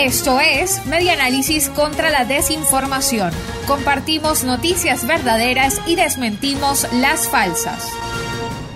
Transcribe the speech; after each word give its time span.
Esto 0.00 0.40
es 0.40 0.84
Media 0.86 1.12
Análisis 1.12 1.68
contra 1.68 2.10
la 2.10 2.24
Desinformación. 2.24 3.30
Compartimos 3.66 4.42
noticias 4.42 5.06
verdaderas 5.06 5.80
y 5.86 5.96
desmentimos 5.96 6.90
las 6.94 7.28
falsas. 7.28 7.92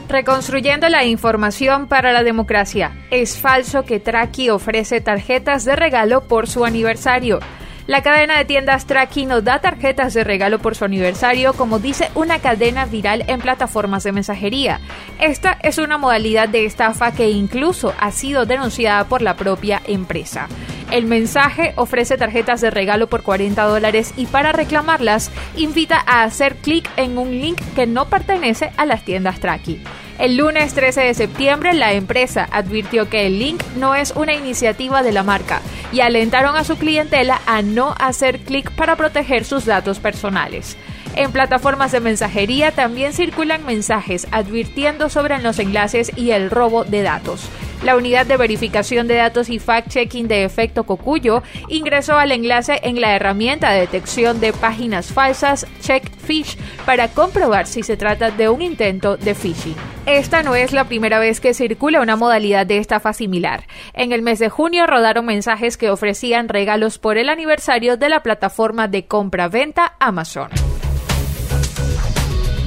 Reconstruyendo 0.08 0.88
la 0.88 1.04
información 1.04 1.88
para 1.88 2.12
la 2.12 2.22
democracia. 2.22 2.92
Es 3.10 3.38
falso 3.38 3.84
que 3.84 3.98
Traki 3.98 4.50
ofrece 4.50 5.00
tarjetas 5.00 5.64
de 5.64 5.74
regalo 5.74 6.20
por 6.20 6.48
su 6.48 6.64
aniversario. 6.64 7.40
La 7.86 8.02
cadena 8.02 8.36
de 8.36 8.44
tiendas 8.44 8.86
Traki 8.86 9.26
nos 9.26 9.42
da 9.42 9.60
tarjetas 9.60 10.12
de 10.12 10.22
regalo 10.22 10.58
por 10.58 10.74
su 10.74 10.84
aniversario, 10.84 11.54
como 11.54 11.78
dice 11.78 12.10
una 12.14 12.40
cadena 12.40 12.84
viral 12.84 13.24
en 13.26 13.40
plataformas 13.40 14.04
de 14.04 14.12
mensajería. 14.12 14.80
Esta 15.18 15.56
es 15.62 15.78
una 15.78 15.96
modalidad 15.96 16.48
de 16.48 16.66
estafa 16.66 17.12
que 17.12 17.30
incluso 17.30 17.94
ha 17.98 18.10
sido 18.12 18.44
denunciada 18.44 19.04
por 19.04 19.22
la 19.22 19.36
propia 19.36 19.80
empresa. 19.86 20.48
El 20.90 21.06
mensaje 21.06 21.72
ofrece 21.76 22.16
tarjetas 22.16 22.60
de 22.60 22.70
regalo 22.70 23.08
por 23.08 23.22
40 23.22 23.60
dólares 23.64 24.14
y 24.16 24.26
para 24.26 24.52
reclamarlas 24.52 25.32
invita 25.56 26.02
a 26.06 26.22
hacer 26.22 26.56
clic 26.56 26.88
en 26.96 27.18
un 27.18 27.30
link 27.40 27.60
que 27.74 27.86
no 27.86 28.08
pertenece 28.08 28.70
a 28.76 28.86
las 28.86 29.04
tiendas 29.04 29.40
Traki. 29.40 29.82
El 30.18 30.36
lunes 30.36 30.72
13 30.74 31.02
de 31.02 31.14
septiembre 31.14 31.74
la 31.74 31.92
empresa 31.92 32.48
advirtió 32.50 33.10
que 33.10 33.26
el 33.26 33.38
link 33.38 33.62
no 33.76 33.94
es 33.94 34.12
una 34.12 34.32
iniciativa 34.32 35.02
de 35.02 35.12
la 35.12 35.24
marca 35.24 35.60
y 35.92 36.00
alentaron 36.00 36.56
a 36.56 36.64
su 36.64 36.76
clientela 36.76 37.40
a 37.46 37.62
no 37.62 37.94
hacer 37.98 38.38
clic 38.38 38.70
para 38.70 38.96
proteger 38.96 39.44
sus 39.44 39.66
datos 39.66 39.98
personales. 39.98 40.76
En 41.16 41.32
plataformas 41.32 41.92
de 41.92 42.00
mensajería 42.00 42.72
también 42.72 43.12
circulan 43.12 43.66
mensajes 43.66 44.26
advirtiendo 44.30 45.10
sobre 45.10 45.38
los 45.38 45.58
enlaces 45.58 46.12
y 46.14 46.30
el 46.30 46.50
robo 46.50 46.84
de 46.84 47.02
datos. 47.02 47.50
La 47.82 47.96
unidad 47.96 48.26
de 48.26 48.36
verificación 48.36 49.06
de 49.06 49.16
datos 49.16 49.48
y 49.48 49.58
fact-checking 49.58 50.26
de 50.26 50.44
efecto 50.44 50.84
Cocuyo 50.84 51.42
ingresó 51.68 52.16
al 52.16 52.32
enlace 52.32 52.80
en 52.82 53.00
la 53.00 53.14
herramienta 53.14 53.70
de 53.70 53.80
detección 53.80 54.40
de 54.40 54.52
páginas 54.52 55.12
falsas 55.12 55.66
Checkfish 55.80 56.56
para 56.84 57.08
comprobar 57.08 57.66
si 57.66 57.82
se 57.82 57.96
trata 57.96 58.30
de 58.30 58.48
un 58.48 58.62
intento 58.62 59.16
de 59.16 59.34
phishing. 59.34 59.76
Esta 60.06 60.42
no 60.42 60.54
es 60.54 60.72
la 60.72 60.84
primera 60.84 61.18
vez 61.18 61.40
que 61.40 61.54
circula 61.54 62.00
una 62.00 62.16
modalidad 62.16 62.66
de 62.66 62.78
estafa 62.78 63.12
similar. 63.12 63.66
En 63.92 64.12
el 64.12 64.22
mes 64.22 64.38
de 64.38 64.48
junio 64.48 64.86
rodaron 64.86 65.26
mensajes 65.26 65.76
que 65.76 65.90
ofrecían 65.90 66.48
regalos 66.48 66.98
por 66.98 67.18
el 67.18 67.28
aniversario 67.28 67.96
de 67.96 68.08
la 68.08 68.22
plataforma 68.22 68.88
de 68.88 69.06
compra-venta 69.06 69.96
Amazon. 69.98 70.65